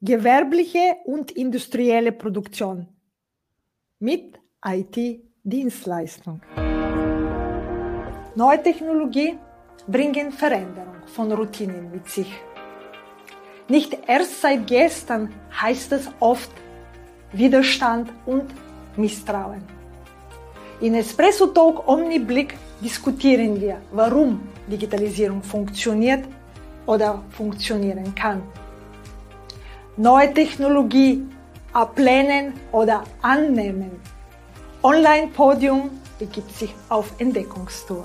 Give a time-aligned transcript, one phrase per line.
[0.00, 2.86] gewerbliche und industrielle Produktion
[3.98, 6.40] mit IT-Dienstleistung.
[8.36, 9.36] Neue Technologie
[9.88, 12.32] bringen Veränderung von Routinen mit sich.
[13.68, 16.50] Nicht erst seit gestern heißt es oft
[17.32, 18.46] Widerstand und
[18.96, 19.62] Misstrauen.
[20.80, 24.40] In Espresso Talk Omniblick diskutieren wir, warum
[24.70, 26.24] Digitalisierung funktioniert
[26.86, 28.42] oder funktionieren kann
[29.98, 31.26] neue Technologie
[31.72, 33.90] ablehnen oder annehmen.
[34.82, 35.90] Online-Podium
[36.20, 38.04] begibt sich auf Entdeckungstour.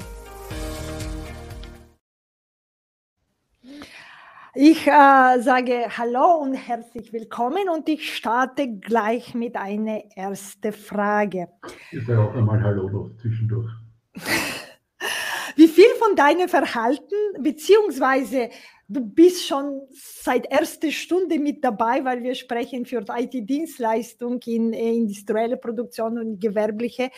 [4.56, 11.48] Ich äh, sage Hallo und herzlich willkommen und ich starte gleich mit einer ersten Frage.
[11.92, 13.72] Ich sage auch einmal Hallo noch zwischendurch.
[15.56, 18.50] Wie viel von deinem Verhalten beziehungsweise
[18.94, 24.94] du bist schon seit erster Stunde mit dabei, weil wir sprechen für IT-Dienstleistung in äh,
[24.94, 27.10] industrielle Produktion und gewerbliche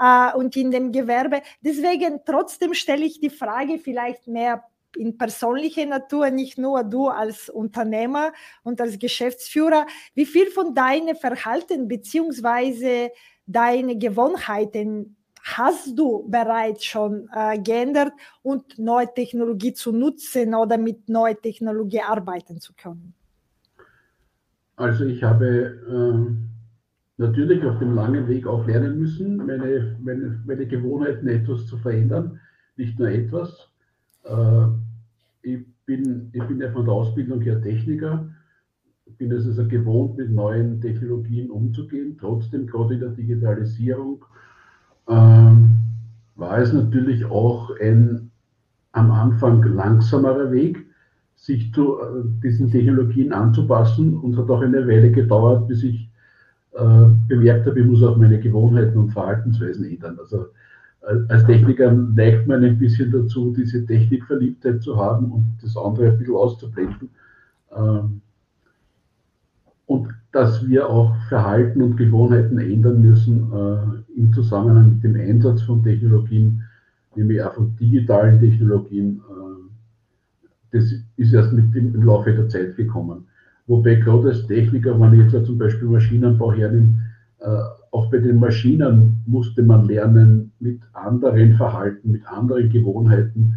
[0.00, 1.42] äh, und in dem Gewerbe.
[1.60, 4.64] Deswegen trotzdem stelle ich die Frage vielleicht mehr
[4.96, 9.86] in persönlicher Natur, nicht nur du als Unternehmer und als Geschäftsführer.
[10.14, 13.10] Wie viel von deinem Verhalten beziehungsweise
[13.46, 18.12] deine Gewohnheiten hast du bereits schon äh, geändert
[18.42, 23.14] und neue Technologie zu nutzen oder mit neuer Technologie arbeiten zu können?
[24.76, 30.66] Also ich habe äh, natürlich auf dem langen Weg auch lernen müssen, meine, meine, meine
[30.66, 32.40] Gewohnheiten etwas zu verändern,
[32.76, 33.68] nicht nur etwas.
[34.24, 34.66] Äh,
[35.42, 38.28] ich, bin, ich bin ja von der Ausbildung her Techniker,
[39.18, 44.24] bin es also gewohnt, mit neuen Technologien umzugehen, trotzdem gerade in der Digitalisierung
[45.08, 45.70] ähm,
[46.36, 48.30] war es natürlich auch ein
[48.92, 50.84] am Anfang langsamerer Weg,
[51.34, 56.08] sich zu äh, diesen Technologien anzupassen und es hat auch eine Weile gedauert, bis ich
[56.74, 60.18] äh, bemerkt habe, ich muss auch meine Gewohnheiten und Verhaltensweisen ändern.
[60.20, 60.46] Also
[61.02, 66.10] äh, als Techniker neigt man ein bisschen dazu, diese Technikverliebtheit zu haben und das andere
[66.10, 67.10] ein bisschen auszublenden.
[67.74, 68.20] Ähm,
[69.86, 75.62] und dass wir auch Verhalten und Gewohnheiten ändern müssen äh, im Zusammenhang mit dem Einsatz
[75.62, 76.62] von Technologien,
[77.14, 79.20] nämlich auch von digitalen Technologien.
[79.28, 83.26] Äh, das ist erst mit dem, im Laufe der Zeit gekommen.
[83.66, 86.94] Wobei gerade als Techniker, wenn ich jetzt zum Beispiel Maschinenbau hernehme,
[87.40, 87.58] äh,
[87.90, 93.56] auch bei den Maschinen musste man lernen, mit anderen Verhalten, mit anderen Gewohnheiten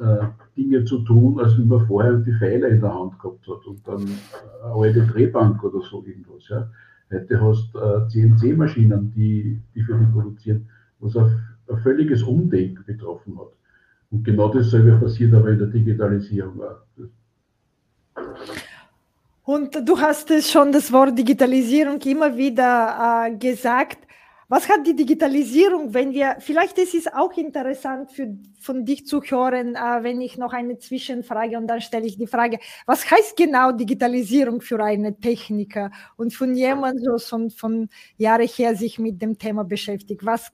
[0.00, 0.26] äh,
[0.56, 3.86] Dinge zu tun, als wenn man vorher die Pfeile in der Hand gehabt hat und
[3.86, 4.02] dann
[4.62, 6.48] eine alte Drehbank oder so irgendwas.
[6.48, 6.68] Ja.
[7.12, 10.68] Heute hast äh, CNC-Maschinen, die, die für dich produzieren,
[10.98, 11.32] was ein,
[11.68, 13.52] ein völliges Umdenken betroffen hat.
[14.10, 16.60] Und genau dasselbe passiert aber in der Digitalisierung.
[19.44, 24.05] Und du hast es schon das Wort Digitalisierung immer wieder äh, gesagt.
[24.48, 29.20] Was hat die Digitalisierung, wenn wir, vielleicht ist es auch interessant für, von dich zu
[29.20, 33.36] hören, äh, wenn ich noch eine Zwischenfrage und dann stelle ich die Frage, was heißt
[33.36, 39.20] genau Digitalisierung für einen Techniker und von jemandem, so von, von Jahren her sich mit
[39.20, 40.24] dem Thema beschäftigt?
[40.24, 40.52] Was,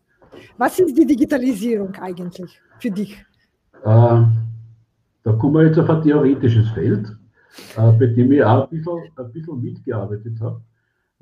[0.57, 3.13] was ist die Digitalisierung eigentlich für dich?
[3.85, 7.09] Äh, da kommen wir jetzt auf ein theoretisches Feld,
[7.77, 10.63] äh, bei dem ich auch ein bisschen, ein bisschen mitgearbeitet habe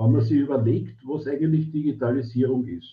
[0.00, 2.88] wenn man sich überlegt, was eigentlich Digitalisierung ist.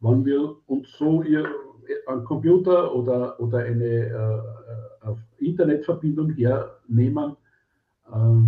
[0.00, 7.36] Wenn wir uns so einen Computer oder, oder eine äh, Internetverbindung hernehmen,
[8.10, 8.40] äh,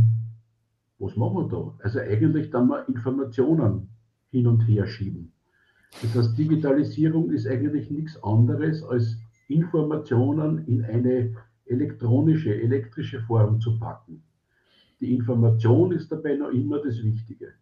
[0.98, 1.74] was machen wir da?
[1.82, 3.90] Also eigentlich dann mal Informationen
[4.30, 5.30] hin und her schieben.
[6.00, 11.36] Das heißt, Digitalisierung ist eigentlich nichts anderes als Informationen in eine
[11.66, 14.22] elektronische, elektrische Form zu packen.
[15.00, 17.52] Die Information ist dabei noch immer das Wichtige.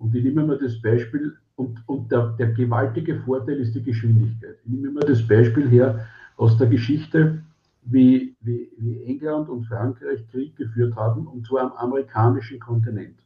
[0.00, 4.56] Und ich nehme mal das Beispiel, und, und der, der gewaltige Vorteil ist die Geschwindigkeit.
[4.64, 6.06] Ich nehme mal das Beispiel her
[6.38, 7.42] aus der Geschichte,
[7.82, 13.18] wie, wie, wie England und Frankreich Krieg geführt haben, und zwar am amerikanischen Kontinent.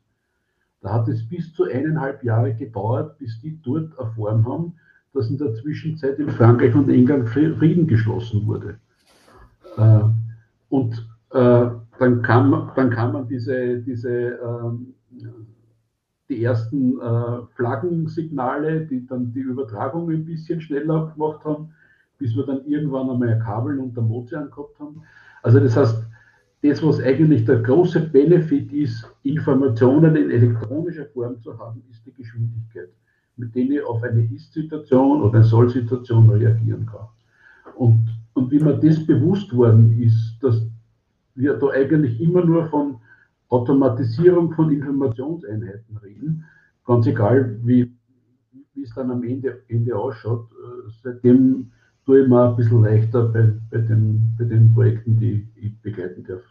[0.80, 4.74] Da hat es bis zu eineinhalb Jahre gedauert, bis die dort erfahren haben,
[5.12, 8.80] dass in der Zwischenzeit in Frankreich und England Frieden geschlossen wurde.
[9.76, 10.00] Äh,
[10.70, 11.70] und äh,
[12.00, 14.94] dann, kam, dann kam man diese, diese ähm,
[16.34, 21.70] die ersten äh, Flaggensignale, die dann die Übertragung ein bisschen schneller gemacht haben,
[22.18, 25.02] bis wir dann irgendwann einmal ein Kabel unter dem Ozean gehabt haben.
[25.42, 26.02] Also das heißt,
[26.62, 32.14] das, was eigentlich der große Benefit ist, Informationen in elektronischer Form zu haben, ist die
[32.14, 32.88] Geschwindigkeit,
[33.36, 37.06] mit der ich auf eine Ist-Situation oder eine Soll-Situation reagieren kann.
[37.76, 40.62] Und, und wie mir das bewusst worden ist, dass
[41.34, 42.96] wir da eigentlich immer nur von
[43.54, 46.44] Automatisierung von Informationseinheiten reden,
[46.84, 47.90] ganz egal, wie,
[48.74, 50.48] wie es dann am Ende, Ende ausschaut.
[50.50, 51.70] Äh, seitdem
[52.04, 56.24] tue ich mir ein bisschen leichter bei, bei, den, bei den Projekten, die ich begleiten
[56.24, 56.42] darf.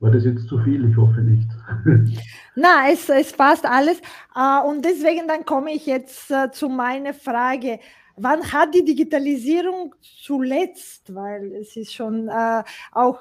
[0.00, 0.90] War das jetzt zu viel?
[0.90, 1.48] Ich hoffe nicht.
[2.56, 4.00] Na, es, es passt alles.
[4.34, 7.78] Äh, und deswegen dann komme ich jetzt äh, zu meiner Frage.
[8.16, 13.20] Wann hat die Digitalisierung zuletzt, weil es ist schon auch,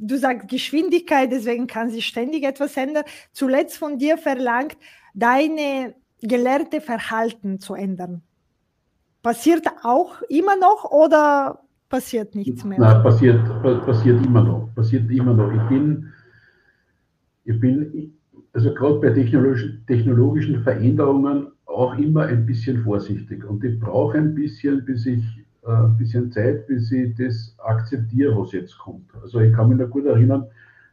[0.00, 4.76] du sagst Geschwindigkeit, deswegen kann sich ständig etwas ändern, zuletzt von dir verlangt,
[5.14, 8.22] deine gelernte Verhalten zu ändern?
[9.22, 12.80] Passiert auch immer noch oder passiert nichts mehr?
[12.80, 14.74] Nein, passiert, passiert immer noch.
[14.74, 15.52] Passiert immer noch.
[15.52, 16.12] Ich bin,
[17.44, 18.14] ich bin
[18.52, 23.44] also gerade bei technologischen, technologischen Veränderungen auch immer ein bisschen vorsichtig.
[23.44, 25.22] Und ich brauche ein bisschen, bis ich
[25.64, 29.08] ein bisschen Zeit, bis ich das akzeptiere, was jetzt kommt.
[29.22, 30.46] Also ich kann mich noch gut erinnern,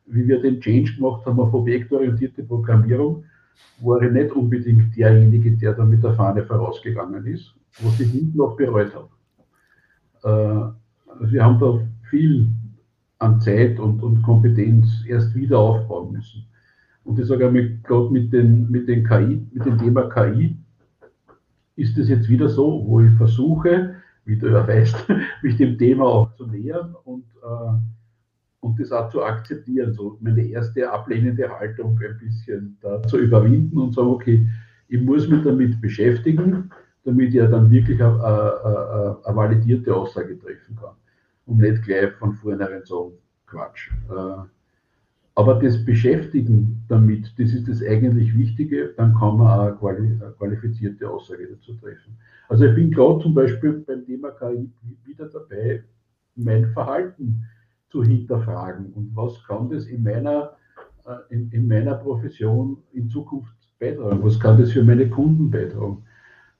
[0.06, 3.24] wie wir den Change gemacht haben auf objektorientierte Programmierung,
[3.82, 8.38] war ich nicht unbedingt derjenige, der da mit der Fahne vorausgegangen ist, was ich hinten
[8.38, 9.10] noch bereut habe.
[10.24, 11.80] Äh, wir haben da
[12.10, 12.48] viel
[13.20, 16.46] an Zeit und, und Kompetenz erst wieder aufbauen müssen.
[17.04, 20.56] Und ich sage einmal, gerade mit, den, mit, den KI, mit dem Thema KI
[21.76, 23.96] ist es jetzt wieder so, wo ich versuche,
[24.30, 25.08] wie du ja weißt,
[25.42, 27.74] mich dem Thema auch zu nähern und, äh,
[28.62, 33.78] und das auch zu akzeptieren, so meine erste ablehnende Haltung ein bisschen da zu überwinden
[33.78, 34.48] und sagen, okay,
[34.88, 36.70] ich muss mich damit beschäftigen,
[37.04, 40.96] damit ich dann wirklich eine, eine, eine validierte Aussage treffen kann
[41.46, 43.14] und nicht gleich von vornherein sagen,
[43.48, 43.90] Quatsch.
[44.10, 44.59] Äh,
[45.40, 51.10] aber das Beschäftigen damit, das ist das eigentlich Wichtige, dann kann man auch eine qualifizierte
[51.10, 52.18] Aussage dazu treffen.
[52.50, 54.70] Also ich bin gerade zum Beispiel beim Thema KI
[55.06, 55.82] wieder dabei,
[56.36, 57.46] mein Verhalten
[57.88, 60.58] zu hinterfragen und was kann das in meiner,
[61.06, 66.04] äh, in, in meiner Profession in Zukunft beitragen, was kann das für meine Kunden beitragen.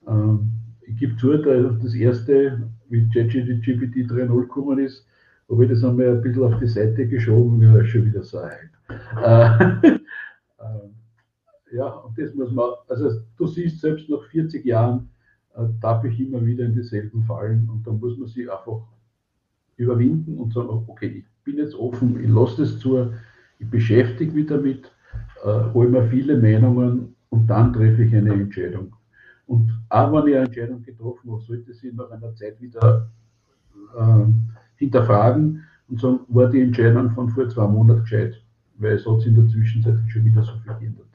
[0.08, 5.06] Ähm, ich gebe zu, das erste, wie ChatGPT 3.0 gekommen ist,
[5.50, 8.70] habe ich das einmal ein bisschen auf die Seite geschoben war schon wieder so alt.
[9.22, 9.88] Äh,
[10.58, 15.10] äh, ja, und das muss man, also du siehst, selbst nach 40 Jahren
[15.56, 18.82] äh, darf ich immer wieder in dieselben Fallen und dann muss man sich einfach
[19.76, 23.12] überwinden und sagen, okay, ich bin jetzt offen, ich lasse das zu,
[23.58, 24.90] ich beschäftige mich damit,
[25.44, 28.94] äh, hole mir viele Meinungen und dann treffe ich eine Entscheidung.
[29.46, 33.10] Und auch wenn ich eine Entscheidung getroffen habe, sollte sie nach einer Zeit wieder
[33.98, 34.24] äh,
[34.80, 38.42] hinterfragen und sagen, war die Entscheidung von vor zwei Monaten gescheit,
[38.78, 41.06] weil es hat sich in der Zwischenzeit schon wieder so viel geändert.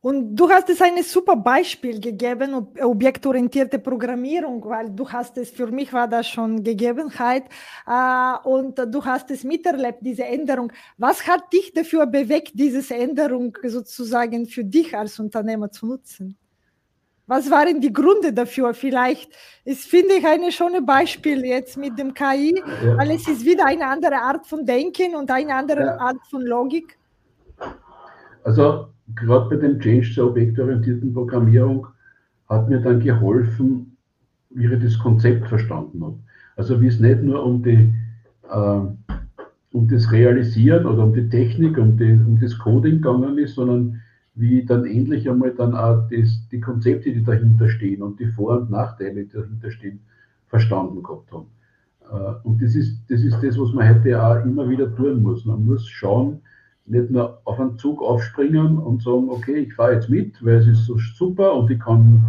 [0.00, 5.68] Und du hast es ein super Beispiel gegeben, objektorientierte Programmierung, weil du hast es, für
[5.68, 7.44] mich war das schon Gegebenheit
[7.86, 10.70] äh, und du hast es miterlebt, diese Änderung.
[10.98, 16.36] Was hat dich dafür bewegt, diese Änderung sozusagen für dich als Unternehmer zu nutzen?
[17.26, 18.74] Was waren die Gründe dafür?
[18.74, 19.30] Vielleicht
[19.64, 22.98] ist, finde ich, ein schönes Beispiel jetzt mit dem KI, ja.
[22.98, 25.98] weil es ist wieder eine andere Art von Denken und eine andere ja.
[25.98, 26.98] Art von Logik.
[28.42, 31.86] Also gerade bei dem Change zur objektorientierten Programmierung
[32.48, 33.96] hat mir dann geholfen,
[34.50, 36.18] wie ich das Konzept verstanden habe.
[36.56, 37.92] Also wie es nicht nur um, die,
[38.50, 38.80] äh,
[39.72, 44.00] um das Realisieren oder um die Technik, um, die, um das Coding gegangen ist, sondern
[44.34, 48.60] wie dann endlich einmal dann auch das, die Konzepte, die dahinter stehen und die Vor-
[48.60, 50.00] und Nachteile, die dahinter stehen,
[50.48, 51.46] verstanden gehabt haben.
[52.10, 55.44] Äh, und das ist, das ist das, was man heute auch immer wieder tun muss.
[55.44, 56.40] Man muss schauen,
[56.86, 60.66] nicht nur auf einen Zug aufspringen und sagen, okay, ich fahre jetzt mit, weil es
[60.66, 62.26] ist so super und ich kann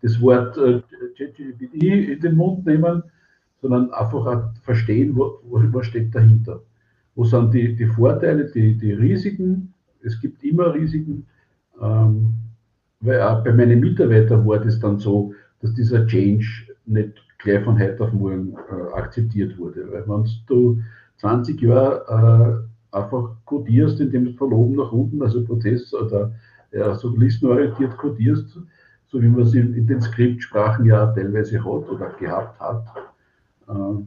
[0.00, 0.80] das Wort äh,
[1.16, 3.02] ChatGPT in den Mund nehmen,
[3.60, 6.60] sondern einfach auch verstehen, wo, was steht dahinter.
[7.16, 9.74] Wo sind die, die Vorteile, die, die Risiken?
[10.02, 11.26] Es gibt immer Risiken
[11.80, 12.34] ähm,
[13.00, 16.46] weil auch bei meinen Mitarbeitern war das dann so, dass dieser Change
[16.86, 19.90] nicht gleich von heute auf morgen äh, akzeptiert wurde.
[19.92, 20.80] Weil wenn du
[21.18, 26.32] 20 Jahre äh, einfach codierst, indem du von oben nach unten, also Prozess oder
[26.72, 28.58] ja, so listenorientiert codierst,
[29.08, 32.84] so wie man es in, in, den Skriptsprachen ja teilweise hat oder gehabt hat,
[33.68, 34.02] äh,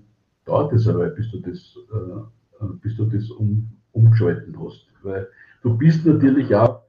[0.46, 4.88] dauert es aber, bis du das, äh, bis du das um, umgeschalten hast.
[5.02, 5.28] Weil
[5.64, 6.81] du bist natürlich auch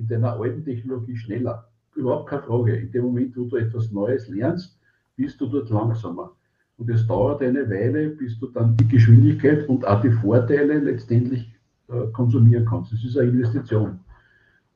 [0.00, 1.68] in deiner alten Technologie schneller.
[1.94, 2.76] Überhaupt keine Frage.
[2.76, 4.78] In dem Moment, wo du etwas Neues lernst,
[5.16, 6.32] bist du dort langsamer.
[6.78, 11.52] Und es dauert eine Weile, bis du dann die Geschwindigkeit und auch die Vorteile letztendlich
[11.88, 12.92] äh, konsumieren kannst.
[12.92, 14.00] Das ist eine Investition.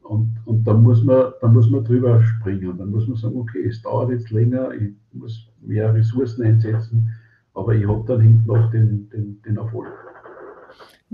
[0.03, 2.77] Und, und da, muss man, da muss man drüber springen.
[2.77, 7.11] Dann muss man sagen, okay, es dauert jetzt länger, ich muss mehr Ressourcen einsetzen,
[7.55, 9.91] aber ich habe dann hinten noch den, den, den Erfolg.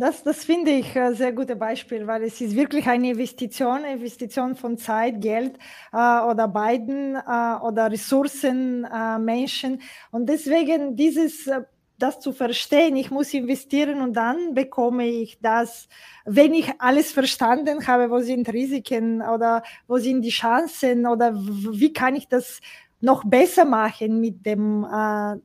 [0.01, 4.57] Das, das finde ich ein sehr gutes Beispiel, weil es ist wirklich eine Investition, Investition
[4.57, 5.59] von Zeit, Geld
[5.93, 9.83] äh, oder beiden äh, oder Ressourcen, äh, Menschen.
[10.11, 11.65] Und deswegen dieses, äh,
[11.99, 15.87] das zu verstehen, ich muss investieren und dann bekomme ich das,
[16.25, 21.93] wenn ich alles verstanden habe, wo sind Risiken oder wo sind die Chancen oder wie
[21.93, 22.61] kann ich das
[23.03, 25.37] noch besser machen mit dem äh,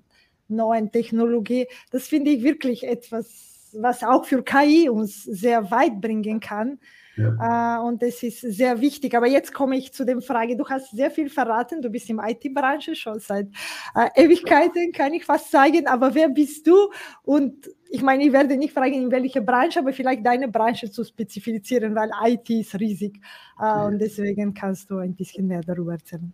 [0.48, 1.68] neuen Technologie.
[1.92, 6.80] Das finde ich wirklich etwas was auch für KI uns sehr weit bringen kann.
[7.18, 7.78] Ja.
[7.80, 9.16] Äh, und das ist sehr wichtig.
[9.16, 12.20] Aber jetzt komme ich zu der Frage, du hast sehr viel verraten, du bist im
[12.20, 13.48] IT-Branche schon seit
[13.96, 15.88] äh, Ewigkeiten, kann ich fast sagen.
[15.88, 16.76] Aber wer bist du?
[17.24, 21.04] Und ich meine, ich werde nicht fragen, in welcher Branche, aber vielleicht deine Branche zu
[21.04, 23.20] spezifizieren, weil IT ist riesig.
[23.60, 26.34] Äh, und deswegen kannst du ein bisschen mehr darüber erzählen.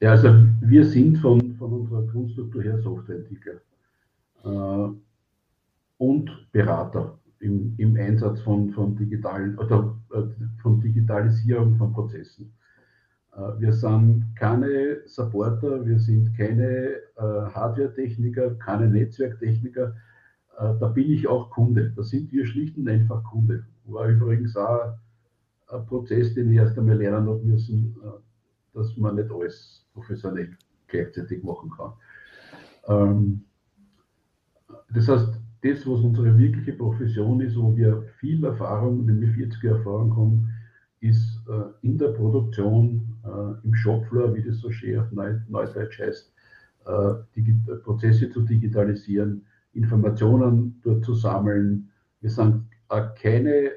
[0.00, 0.28] Ja, also
[0.60, 3.60] wir sind von, von unserer Grundstruktur her Softwareentwickler.
[5.98, 10.22] Und Berater im, im Einsatz von, von digitalen oder äh,
[10.62, 12.52] von Digitalisierung von Prozessen.
[13.34, 17.20] Äh, wir sind keine Supporter, wir sind keine äh,
[17.54, 19.94] Hardware-Techniker, keine Netzwerktechniker.
[20.58, 21.92] Da bin ich auch Kunde.
[21.94, 23.66] Da sind wir schlicht und einfach Kunde.
[23.84, 24.94] War übrigens auch
[25.68, 27.94] ein Prozess, den ich erst einmal lernen habe müssen,
[28.72, 31.92] dass man nicht alles professionell gleichzeitig machen kann.
[32.88, 33.44] Ähm,
[34.94, 39.78] das heißt, das, was unsere wirkliche Profession ist, wo wir viel Erfahrung, nämlich 40 Jahre
[39.78, 40.48] Erfahrung haben,
[41.00, 46.32] ist äh, in der Produktion, äh, im Shopfloor, wie das so schön auf Neudeutsch heißt,
[46.86, 51.90] äh, Prozesse zu digitalisieren, Informationen dort zu sammeln.
[52.20, 52.64] Wir sind
[53.20, 53.70] keine äh,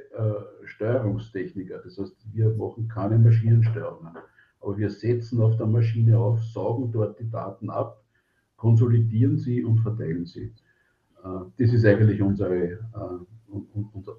[0.66, 4.14] Steuerungstechniker, das heißt, wir machen keine Maschinensteuerungen,
[4.62, 8.04] aber wir setzen auf der Maschine auf, saugen dort die Daten ab,
[8.56, 10.54] konsolidieren sie und verteilen sie.
[11.24, 12.80] Äh, das ist eigentlich unsere, äh,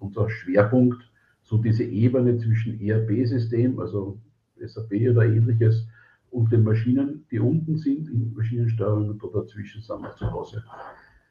[0.00, 1.02] unser Schwerpunkt,
[1.42, 4.18] so diese Ebene zwischen ERP-System, also
[4.58, 5.86] SAP oder ähnliches,
[6.30, 10.62] und den Maschinen, die unten sind, in Maschinensteuerung und dazwischen sind wir zu Hause.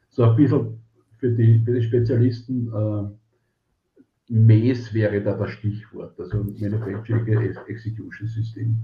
[0.10, 0.82] So ein bisschen
[1.18, 8.76] für die, für die Spezialisten, äh, MES wäre da das Stichwort, also Manufacturing Execution System.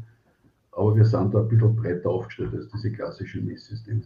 [0.71, 4.03] Aber wir sind da ein bisschen breiter aufgestellt als diese klassischen MES-Systeme.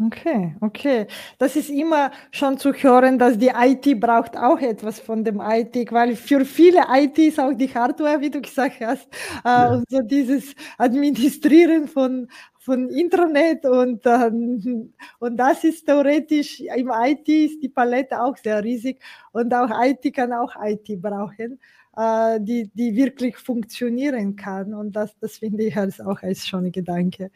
[0.00, 1.06] Okay, okay.
[1.38, 5.92] Das ist immer schon zu hören, dass die IT braucht auch etwas von dem IT,
[5.92, 9.06] weil für viele IT ist auch die Hardware, wie du gesagt hast,
[9.44, 9.72] äh, ja.
[9.72, 12.26] und so dieses Administrieren von,
[12.58, 18.64] von Internet und, ähm, und das ist theoretisch, im IT ist die Palette auch sehr
[18.64, 18.98] riesig
[19.30, 21.60] und auch IT kann auch IT brauchen,
[21.96, 26.64] äh, die, die wirklich funktionieren kann und das, das finde ich als auch als schon
[26.64, 27.30] ein Gedanke.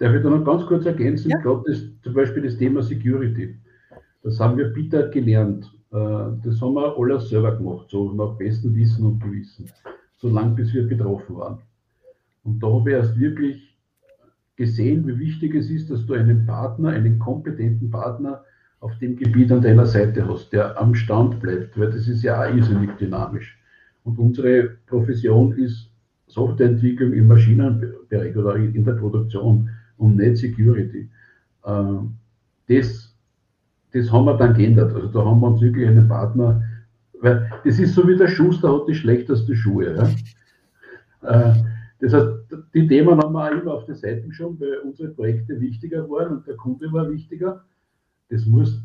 [0.00, 1.30] Darf ich da noch ganz kurz ergänzen?
[1.30, 1.38] Ja.
[1.38, 3.54] Gerade das, zum Beispiel das Thema Security.
[4.22, 5.70] Das haben wir bitter gelernt.
[5.92, 5.96] Äh,
[6.42, 9.70] das haben wir alles selber gemacht, so nach bestem Wissen und Gewissen,
[10.16, 11.58] so lange bis wir betroffen waren.
[12.44, 13.76] Und da habe ich erst wirklich
[14.56, 18.42] gesehen, wie wichtig es ist, dass du einen Partner, einen kompetenten Partner
[18.80, 22.42] auf dem Gebiet an deiner Seite hast, der am Stand bleibt, weil das ist ja
[22.42, 23.58] auch irrsinnig dynamisch.
[24.04, 25.90] Und unsere Profession ist
[26.28, 29.68] Softwareentwicklung im Maschinenbereich oder in der Produktion
[30.00, 31.08] und nicht Security.
[31.64, 32.14] Ähm,
[32.68, 33.14] das,
[33.92, 34.94] das haben wir dann geändert.
[34.94, 36.62] Also da haben wir uns wirklich einen Partner,
[37.20, 39.94] weil das ist so wie der Schuster hat die schlechtesten Schuhe.
[39.94, 40.08] Ja?
[41.22, 41.54] Äh,
[42.00, 42.28] das heißt,
[42.72, 46.38] die Themen haben wir auch immer auf der Seite schon, weil unsere Projekte wichtiger waren
[46.38, 47.62] und der Kunde war wichtiger.
[48.30, 48.82] Das muss,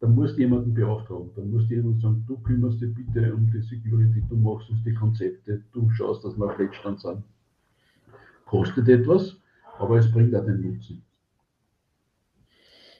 [0.00, 1.30] da musst jemanden beauftragen.
[1.36, 4.82] Da musst du jemanden sagen, du kümmerst dich bitte um die Security, du machst uns
[4.84, 7.22] die Konzepte, du schaust, dass wir auf Leckstand sind.
[8.46, 9.36] Kostet etwas,
[9.78, 11.04] aber es bringt auch den Nutzen.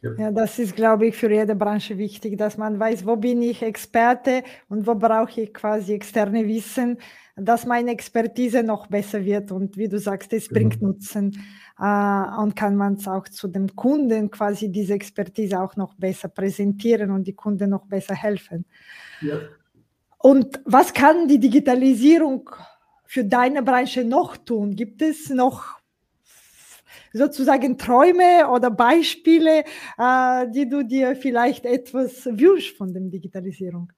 [0.04, 0.12] Ja.
[0.19, 3.62] ja, das ist, glaube ich, für jede Branche wichtig, dass man weiß, wo bin ich
[3.62, 6.99] Experte und wo brauche ich quasi externe Wissen,
[7.37, 10.61] dass meine Expertise noch besser wird und wie du sagst, es genau.
[10.61, 11.43] bringt Nutzen
[11.78, 16.28] äh, und kann man es auch zu dem Kunden quasi diese Expertise auch noch besser
[16.28, 18.66] präsentieren und die Kunden noch besser helfen.
[19.23, 19.38] Ja.
[20.19, 22.50] Und was kann die Digitalisierung
[23.07, 24.76] für deine Branche noch tun?
[24.76, 25.78] Gibt es noch
[27.12, 29.64] sozusagen Träume oder Beispiele,
[29.98, 33.92] äh, die du dir vielleicht etwas wünschst von der Digitalisierung?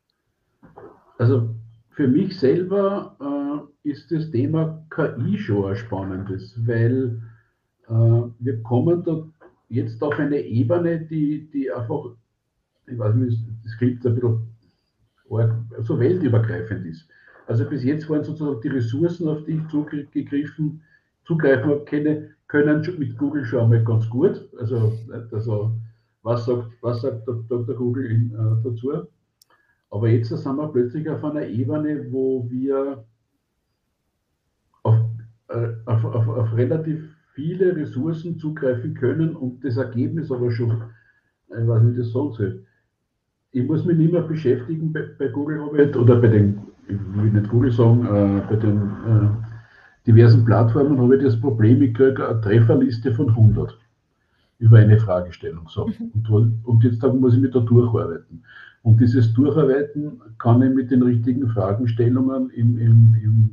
[1.19, 1.55] Also
[1.91, 3.17] für mich selber
[3.85, 7.23] äh, ist das Thema KI schon ein spannendes, weil
[7.89, 7.93] äh,
[8.39, 9.27] wir kommen da
[9.69, 12.11] jetzt auf eine Ebene, die, die einfach,
[12.87, 14.57] ich weiß nicht, das klingt ein bisschen
[15.81, 17.09] so weltübergreifend ist.
[17.47, 20.83] Also bis jetzt waren sozusagen die Ressourcen, auf die ich zugegriffen,
[21.25, 24.49] zugreifen habe, keine können mit Google schon einmal ganz gut.
[24.59, 24.93] Also,
[25.33, 25.73] also
[26.23, 27.75] was sagt, was sagt Dr.
[27.75, 29.07] Google in, äh, dazu?
[29.91, 33.05] Aber jetzt sind wir plötzlich auf einer Ebene, wo wir
[34.83, 34.97] auf,
[35.49, 40.83] äh, auf, auf, auf relativ viele Ressourcen zugreifen können und das Ergebnis aber schon,
[41.49, 42.65] ich weiß nicht, wie das sagen soll.
[43.53, 47.49] Ich muss mich nicht mehr beschäftigen bei, bei Google oder bei den, ich will nicht
[47.49, 49.56] Google sagen, äh, bei den äh,
[50.07, 53.77] diversen Plattformen habe ich das Problem, ich kriege eine Trefferliste von 100
[54.59, 55.69] über eine Fragestellung.
[55.69, 55.87] So.
[55.87, 56.13] Mhm.
[56.31, 58.43] Und, und jetzt muss ich mich da durcharbeiten.
[58.83, 63.51] Und dieses Durcharbeiten kann ich mit den richtigen Fragestellungen im, im, im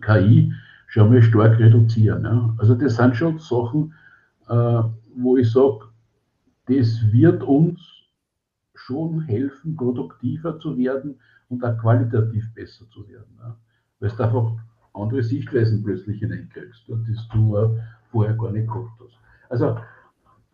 [0.00, 0.52] KI
[0.86, 2.24] schon mal stark reduzieren.
[2.24, 2.54] Ja.
[2.58, 3.92] Also das sind schon Sachen,
[4.48, 4.82] äh,
[5.16, 5.80] wo ich sage,
[6.68, 7.80] das wird uns
[8.74, 11.16] schon helfen, produktiver zu werden
[11.48, 13.36] und auch qualitativ besser zu werden.
[13.38, 13.56] Ja.
[13.98, 14.52] Weil du einfach
[14.96, 17.68] andere Sichtweisen plötzlich hineinkriegst, die du äh,
[18.10, 19.18] vorher gar nicht gehabt hast.
[19.48, 19.76] Also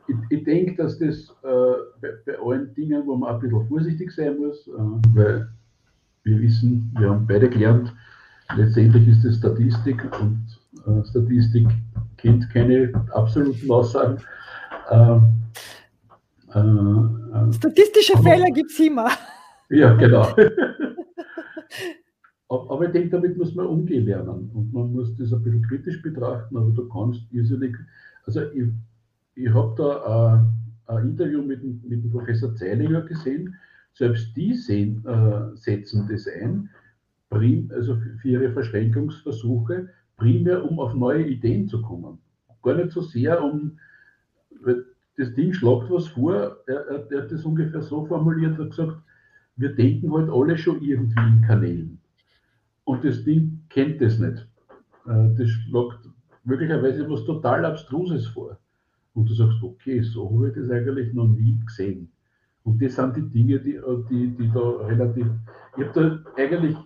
[0.09, 4.11] ich, ich denke, dass das äh, bei, bei, allen Dingen, wo man ein bisschen vorsichtig
[4.13, 4.73] sein muss, äh,
[5.15, 5.49] weil
[6.25, 7.93] wir wissen, wir haben beide gelernt,
[8.57, 10.47] letztendlich ist es Statistik und
[10.87, 11.69] äh, Statistik
[12.17, 14.19] kennt keine absoluten Aussagen.
[14.91, 15.33] Ähm,
[16.55, 19.09] äh, äh, Statistische Fehler gibt es immer.
[19.71, 20.29] Ja, genau.
[22.53, 26.03] aber ich denke, damit muss man umgehen lernen und man muss das ein bisschen kritisch
[26.03, 27.77] betrachten, aber du kannst irrsinnig,
[28.27, 28.69] also ich,
[29.35, 30.47] ich habe da
[30.89, 33.55] äh, ein Interview mit, mit dem Professor Zeilinger gesehen.
[33.95, 36.69] Selbst die sehen, äh, setzen das ein,
[37.31, 42.19] prim, also für ihre Verschränkungsversuche, primär um auf neue Ideen zu kommen.
[42.63, 43.79] Gar nicht so sehr um,
[45.17, 48.71] das Ding schlagt was vor, er, er, er hat das ungefähr so formuliert, er hat
[48.71, 48.97] gesagt,
[49.57, 52.02] wir denken halt alle schon irgendwie in Kanälen.
[52.85, 54.47] Und das Ding kennt das nicht.
[55.07, 56.09] Äh, das schlagt
[56.45, 58.59] möglicherweise was total Abstruses vor
[59.15, 62.11] und du sagst, okay, so habe ich das eigentlich noch nie gesehen.
[62.65, 63.79] Und das sind die Dinge, die,
[64.11, 65.27] die, die da relativ.
[65.77, 66.77] Ich habe da eigentlich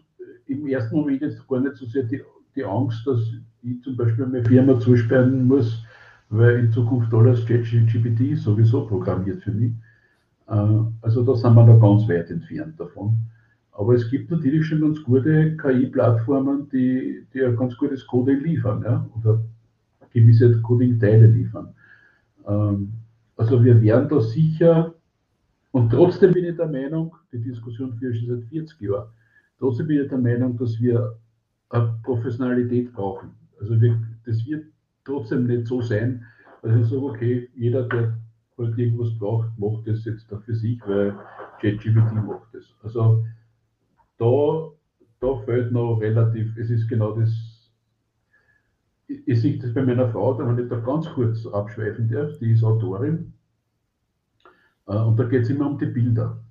[0.47, 2.23] im ersten Moment jetzt gar nicht so sehr die,
[2.55, 3.21] die Angst, dass
[3.63, 5.83] ich zum Beispiel meine Firma zusperren muss,
[6.31, 9.73] weil in Zukunft alles ChatGPT sowieso programmiert für mich.
[10.49, 13.17] Äh, also da sind wir noch ganz weit entfernt davon.
[13.77, 18.83] Aber es gibt natürlich schon ganz gute KI-Plattformen, die, die ein ganz gutes Coding liefern,
[18.83, 19.07] ja?
[19.21, 19.45] oder
[20.13, 21.75] gewisse Coding-Teile liefern.
[22.47, 22.93] Ähm,
[23.37, 24.95] also wir werden da sicher,
[25.73, 29.09] und trotzdem bin ich der Meinung, die Diskussion führe ich seit 40 Jahren,
[29.59, 31.19] trotzdem bin ich der Meinung, dass wir
[31.69, 33.33] eine Professionalität brauchen.
[33.61, 34.65] Also wir, das wird
[35.05, 36.25] trotzdem nicht so sein,
[36.63, 38.17] dass ich sage, okay, jeder, der
[38.57, 41.15] halt irgendwas braucht, macht das jetzt da für sich, weil
[41.61, 42.65] ChatGPT macht das.
[42.83, 43.23] Also
[44.19, 44.71] da,
[45.21, 47.57] da fällt noch relativ, es ist genau das
[49.09, 52.65] ich sehe das bei meiner Frau, wenn ich da ganz kurz abschweifen darf, die ist
[52.65, 53.33] Autorin.
[54.87, 56.43] Äh, und da geht es immer um die Bilder.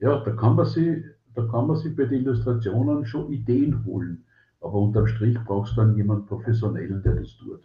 [0.00, 4.24] Ja, da kann man sich, da kann man sich bei den Illustrationen schon Ideen holen.
[4.60, 7.60] Aber unterm Strich brauchst du dann jemanden Professionellen, der das tut.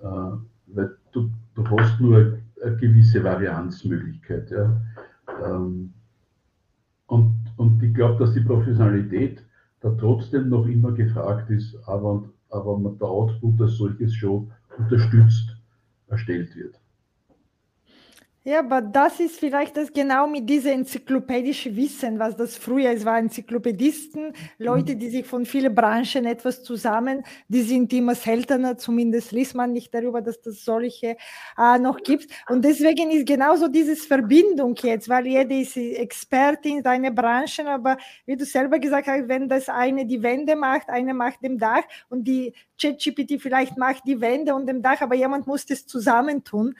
[0.00, 4.50] Äh, weil du, du hast nur eine gewisse Varianzmöglichkeit.
[4.50, 4.80] Ja.
[5.44, 5.92] Ähm,
[7.06, 9.44] und, und ich glaube, dass die Professionalität
[9.80, 15.56] da trotzdem noch immer gefragt ist, aber aber der Output als solches schon unterstützt
[16.08, 16.74] erstellt wird.
[18.42, 23.04] Ja, aber das ist vielleicht das genau mit diesem enzyklopädischen Wissen, was das früher es
[23.04, 29.32] war, Enzyklopädisten, Leute, die sich von vielen Branchen etwas zusammen, die sind immer seltener, zumindest
[29.32, 31.18] liest man nicht darüber, dass das solche
[31.58, 32.32] äh, noch gibt.
[32.48, 37.98] Und deswegen ist genauso diese Verbindung jetzt, weil jeder ist Experte in seiner Branche, aber
[38.24, 41.82] wie du selber gesagt hast, wenn das eine die Wände macht, eine macht dem Dach
[42.08, 46.74] und die ChatGPT vielleicht macht die Wände und dem Dach, aber jemand muss das zusammentun.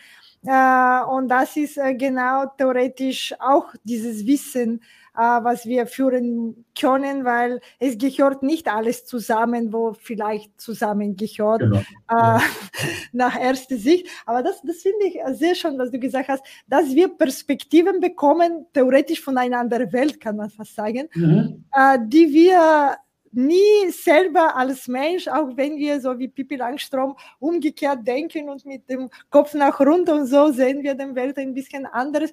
[0.45, 4.81] Äh, und das ist äh, genau theoretisch auch dieses Wissen,
[5.15, 11.79] äh, was wir führen können, weil es gehört nicht alles zusammen, wo vielleicht zusammengehört genau.
[12.09, 12.41] äh,
[13.13, 14.07] nach erster Sicht.
[14.25, 18.67] Aber das, das finde ich sehr schön, was du gesagt hast, dass wir Perspektiven bekommen,
[18.73, 21.65] theoretisch von einer anderen Welt, kann man fast sagen, mhm.
[21.73, 22.97] äh, die wir
[23.33, 28.89] nie selber als Mensch, auch wenn wir so wie Pippi Langstrom umgekehrt denken und mit
[28.89, 32.33] dem Kopf nach runter und so sehen wir den Welt ein bisschen anderes.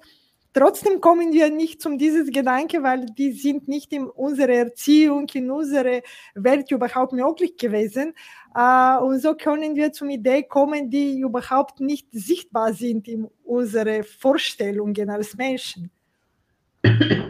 [0.53, 5.51] Trotzdem kommen wir nicht zum dieses Gedanke, weil die sind nicht in unserer Erziehung, in
[5.51, 6.01] unserer
[6.33, 8.15] Welt überhaupt möglich gewesen.
[8.55, 14.01] Uh, und so können wir zum Idee kommen, die überhaupt nicht sichtbar sind in unsere
[14.01, 15.91] Vorstellungen als Menschen.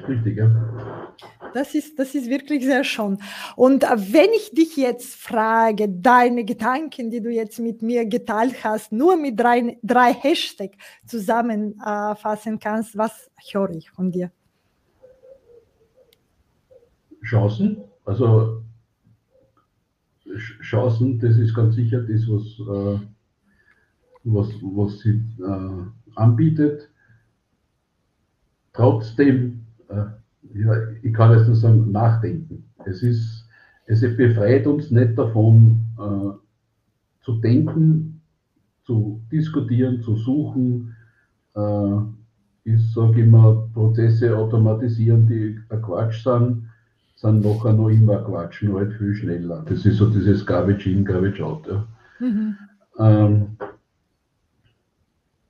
[0.08, 1.14] Richtig, ja.
[1.54, 3.18] Das ist, das ist wirklich sehr schön.
[3.56, 8.64] Und äh, wenn ich dich jetzt frage, deine Gedanken, die du jetzt mit mir geteilt
[8.64, 14.32] hast, nur mit drei, drei Hashtags zusammenfassen kannst, was höre ich von dir?
[17.24, 17.78] Chancen.
[18.06, 18.64] Also
[20.62, 23.00] Chancen, das ist ganz sicher das, was, äh,
[24.24, 26.90] was, was sie äh, anbietet.
[28.78, 30.06] Trotzdem, äh,
[30.54, 32.64] ja, ich kann jetzt nur sagen, nachdenken.
[32.86, 33.46] Es, ist,
[33.88, 38.22] es befreit uns nicht davon, äh, zu denken,
[38.86, 40.96] zu diskutieren, zu suchen.
[41.56, 41.98] Äh,
[42.66, 46.68] ich sage immer, Prozesse automatisieren, die ein Quatsch sind
[47.18, 49.66] sind nachher noch immer Quatsch, nur halt viel schneller.
[49.68, 51.68] Das ist so dieses Garbage in, Garbage out.
[51.68, 51.88] Ja.
[52.20, 52.56] Mhm.
[53.00, 53.58] Ähm,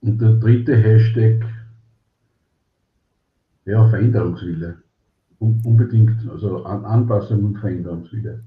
[0.00, 1.44] und der dritte Hashtag,
[3.68, 4.82] ja, Veränderungswille.
[5.40, 8.42] unbedingt, also An Anpassung und Veränderungswille.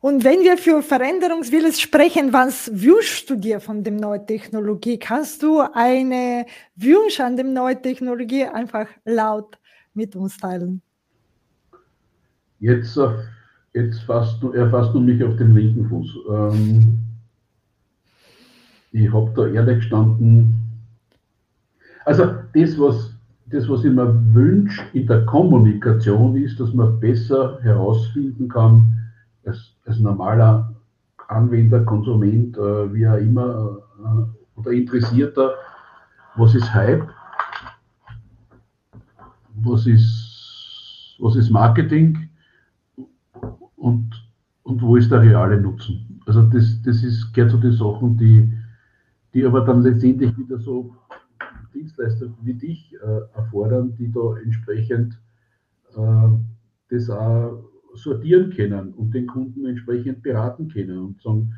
[0.00, 4.98] Und wenn wir für Veränderungswille sprechen, was wünschst du dir von der neuen Technologie?
[4.98, 9.58] Kannst du eine Wunsch an der neuen Technologie einfach laut
[9.94, 10.80] mit uns teilen?
[12.60, 12.98] Jetzt,
[13.74, 16.08] jetzt fasst du, erfasst du mich auf den linken Fuß.
[16.30, 16.98] Ähm,
[18.92, 20.54] ich habe da ehrlich gestanden,
[22.04, 23.17] also das, was,
[23.50, 28.98] das, was ich mir wünsche in der Kommunikation, ist, dass man besser herausfinden kann,
[29.44, 30.74] als, als normaler
[31.28, 35.52] Anwender, Konsument, äh, wie auch immer, äh, oder Interessierter,
[36.36, 37.08] was ist Hype,
[39.62, 42.28] was ist, was ist Marketing,
[43.78, 44.10] und,
[44.64, 46.20] und wo ist der reale Nutzen.
[46.26, 48.52] Also das, das ist, gehört zu den Sachen, die,
[49.32, 50.94] die aber dann letztendlich wieder so
[51.72, 55.18] Dienstleister wie dich äh, erfordern, die da entsprechend
[55.96, 56.28] äh,
[56.90, 61.54] das auch sortieren können und den Kunden entsprechend beraten können und sagen,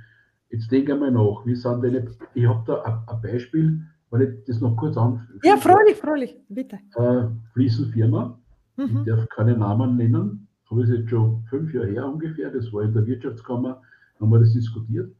[0.51, 4.61] jetzt denke einmal nach, wie sind deine, ich habe da ein, Beispiel, weil ich das
[4.61, 5.41] noch kurz anfüge.
[5.45, 6.79] Ja, freilich, freilich, bitte.
[6.97, 8.39] Äh, Fliesenfirma,
[8.77, 8.99] mhm.
[8.99, 12.83] ich darf keine Namen nennen, habe ich jetzt schon fünf Jahre her ungefähr, das war
[12.83, 13.83] in der Wirtschaftskammer,
[14.21, 15.15] haben wir das diskutiert.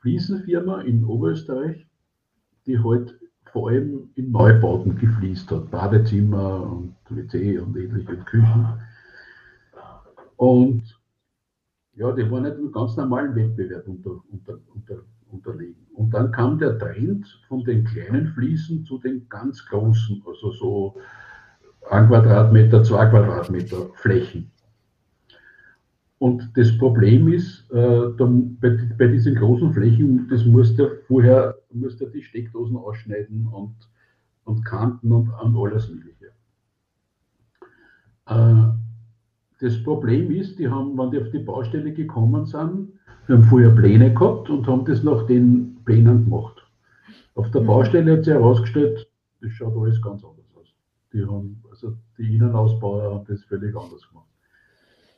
[0.00, 1.86] Fliesenfirma in Oberösterreich,
[2.66, 3.18] die halt
[3.56, 8.66] allem in Neubauten gefliest hat, Badezimmer und WC und ähnliche Küchen.
[10.36, 10.82] Und
[11.94, 15.86] ja, die waren nicht einem ganz normalen Wettbewerb unter, unter, unter, unterlegen.
[15.94, 20.96] Und dann kam der Trend von den kleinen Fliesen zu den ganz großen, also so
[21.90, 24.50] ein Quadratmeter, zwei Quadratmeter Flächen.
[26.18, 31.58] Und das Problem ist, äh, dann bei, bei, diesen großen Flächen, das musst du vorher
[31.72, 33.74] musst du die Steckdosen ausschneiden und,
[34.44, 36.32] und Kanten und, und alles Mögliche.
[38.26, 38.68] Äh,
[39.60, 42.92] das Problem ist, die haben, wenn die auf die Baustelle gekommen sind,
[43.28, 46.66] die haben vorher Pläne gehabt und haben das nach den Plänen gemacht.
[47.34, 47.66] Auf der mhm.
[47.66, 49.06] Baustelle hat sich herausgestellt,
[49.42, 50.74] das schaut alles ganz anders aus.
[51.12, 54.26] Die haben, also die Innenausbauer haben das völlig anders gemacht.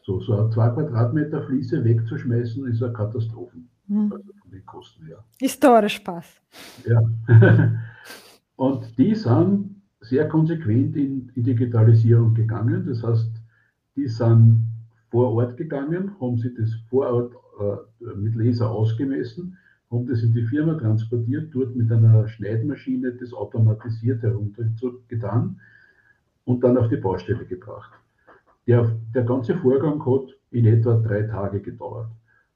[0.08, 3.58] So, so eine 2 Quadratmeter Fliese wegzuschmeißen, ist eine Katastrophe.
[3.88, 4.10] Mhm.
[4.10, 5.22] Also von den Kosten her.
[5.38, 6.40] Historisch Spaß.
[6.86, 7.02] Ja.
[8.56, 12.86] Und die sind sehr konsequent in, in Digitalisierung gegangen.
[12.86, 13.30] Das heißt,
[13.96, 14.66] die sind
[15.10, 19.58] vor Ort gegangen, haben sie das vor Ort äh, mit Laser ausgemessen,
[19.90, 25.60] haben das in die Firma transportiert, dort mit einer Schneidmaschine das automatisiert heruntergetan
[26.46, 27.92] und dann auf die Baustelle gebracht.
[28.68, 32.10] Der, der ganze Vorgang hat in etwa drei Tage gedauert.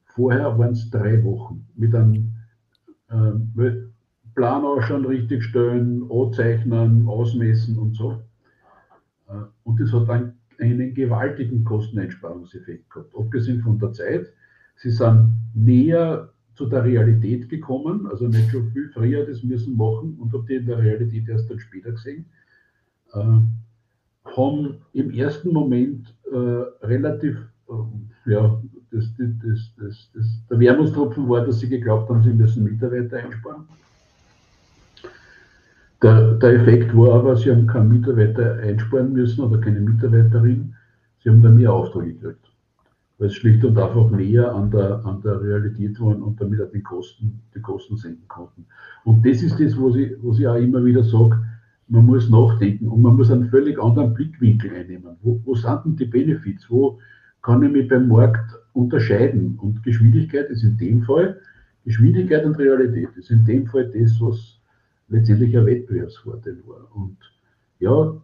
[0.04, 2.34] Vorher waren es drei Wochen mit einem
[3.08, 3.70] äh,
[4.34, 8.22] Plan auch schon richtig stellen, anzeichnen, ausmessen und so.
[9.28, 13.14] Äh, und das hat dann einen gewaltigen Kosteneinsparungseffekt gehabt.
[13.16, 14.26] Abgesehen von der Zeit,
[14.76, 20.18] sie sind näher zu der Realität gekommen, also nicht schon viel früher das müssen machen
[20.20, 22.26] und habe die in der Realität erst dann später gesehen.
[23.14, 23.38] Äh,
[24.24, 27.36] haben im ersten Moment äh, relativ,
[27.68, 29.04] äh, ja, das,
[29.78, 33.64] das, das, der Wermutstropfen war, dass sie geglaubt haben, sie müssen Mitarbeiter einsparen.
[36.02, 40.74] Der, der Effekt war aber, sie haben keinen Mitarbeiter einsparen müssen oder keine Mitarbeiterin,
[41.22, 42.38] sie haben da mehr Aufträge gekriegt.
[43.18, 46.70] Weil es schlicht und einfach näher an der, an der Realität waren und damit auch
[46.72, 48.66] die Kosten, die Kosten senken konnten.
[49.04, 51.38] Und das ist das, was ich, was ich auch immer wieder sage,
[51.92, 55.14] man muss nachdenken und man muss einen völlig anderen Blickwinkel einnehmen.
[55.20, 56.70] Wo, wo sind denn die Benefits?
[56.70, 56.98] Wo
[57.42, 59.58] kann ich mich beim Markt unterscheiden?
[59.60, 61.38] Und Geschwindigkeit ist in dem Fall,
[61.84, 64.58] Geschwindigkeit und Realität ist in dem Fall das, was
[65.08, 66.96] letztendlich ein Wettbewerbsvorteil war.
[66.96, 67.18] Und
[67.78, 68.16] ja,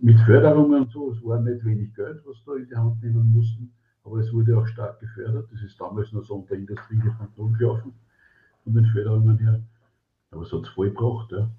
[0.00, 3.32] mit Förderungen und so, es war nicht wenig Geld, was da in die Hand nehmen
[3.32, 3.72] mussten,
[4.04, 5.48] aber es wurde auch stark gefördert.
[5.50, 7.92] Das ist damals noch so unter Industriekontrolle gelaufen,
[8.62, 9.60] von den Förderungen her.
[10.30, 11.32] Aber es hat es voll gebracht.
[11.32, 11.50] Ja.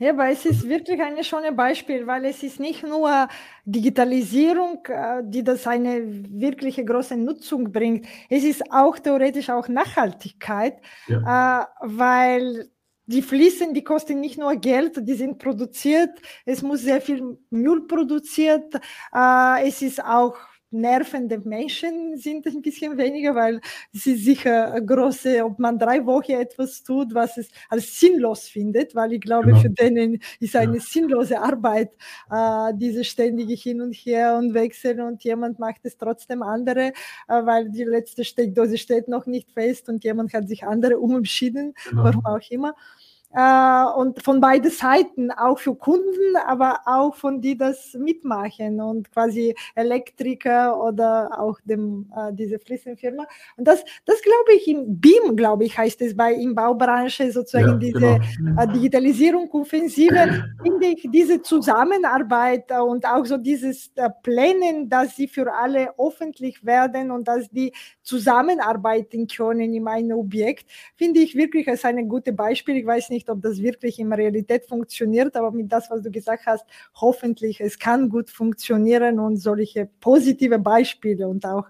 [0.00, 3.28] Ja, aber es ist wirklich ein schönes Beispiel, weil es ist nicht nur
[3.66, 6.00] Digitalisierung, äh, die das eine
[6.40, 8.06] wirkliche große Nutzung bringt.
[8.30, 11.60] Es ist auch theoretisch auch Nachhaltigkeit, ja.
[11.62, 12.70] Äh, weil
[13.04, 16.18] die Fliesen, die kosten nicht nur Geld, die sind produziert.
[16.46, 18.74] Es muss sehr viel Müll produziert.
[19.14, 20.36] Äh, es ist auch
[20.70, 23.60] nervende Menschen sind ein bisschen weniger, weil
[23.92, 29.14] ist sicher große, ob man drei Wochen etwas tut, was es als sinnlos findet, weil
[29.14, 29.60] ich glaube, genau.
[29.60, 30.80] für denen ist eine ja.
[30.80, 31.90] sinnlose Arbeit,
[32.30, 36.92] äh, diese ständige Hin und Her und Wechsel und jemand macht es trotzdem andere,
[37.28, 41.74] äh, weil die letzte Steckdose steht noch nicht fest und jemand hat sich andere umentschieden,
[41.88, 42.04] genau.
[42.04, 47.56] warum auch immer äh, und von beiden Seiten, auch für Kunden, aber auch von die
[47.56, 53.26] das mitmachen und quasi Elektriker oder auch dem, äh, diese Fliesenfirma.
[53.56, 57.68] Und das, das glaube ich im BIM, glaube ich, heißt es bei in Baubranche sozusagen
[57.68, 58.62] ja, diese genau.
[58.62, 65.16] äh, Digitalisierung Offensive, finde ich diese Zusammenarbeit äh, und auch so dieses äh, Plänen, dass
[65.16, 71.34] sie für alle öffentlich werden und dass die zusammenarbeiten können in einem Objekt, finde ich
[71.36, 72.76] wirklich als ein gutes Beispiel.
[72.76, 76.10] Ich weiß nicht, nicht, ob das wirklich in Realität funktioniert, aber mit das, was du
[76.10, 81.68] gesagt hast, hoffentlich, es kann gut funktionieren und solche positive Beispiele und auch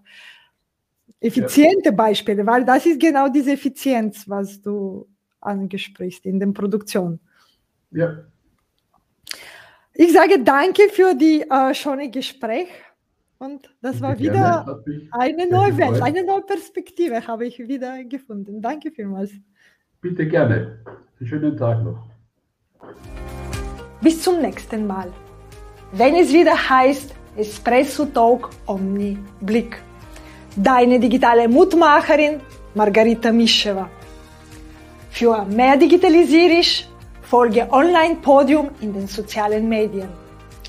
[1.21, 1.91] effiziente ja.
[1.91, 5.09] Beispiele, weil das ist genau diese Effizienz, was du
[5.41, 7.19] angesprichst in der Produktion.
[7.91, 8.25] Ja.
[9.93, 12.69] Ich sage danke für die äh, schöne Gespräch
[13.39, 18.63] und das war wieder eine neue Welt, eine neue Perspektive habe ich wieder gefunden.
[18.63, 19.33] Danke vielmals.
[20.01, 20.79] Bitte gerne.
[21.19, 21.99] Einen schönen Tag noch.
[24.01, 25.13] Bis zum nächsten Mal.
[25.93, 29.83] Wenn es wieder heißt Espresso Talk Omni Blick.
[30.57, 32.41] Deine digitale Mutmacherin
[32.75, 33.91] Margarita Mischewa.
[35.11, 36.89] Für mehr Digitalisierisch
[37.23, 40.09] folge Online Podium in den sozialen Medien.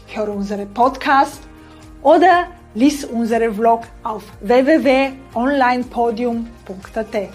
[0.08, 1.41] Hör unsere Podcast
[2.02, 7.30] oder lies unsere Vlog auf www.onlinepodium.at.